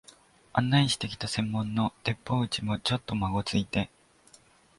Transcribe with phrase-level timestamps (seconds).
[0.53, 3.91] 案内してきた専門の鉄砲打ちも、ちょっとまごついて、